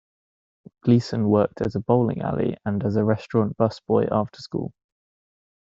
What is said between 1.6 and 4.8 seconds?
at a bowling alley and as a restaurant busboy after school.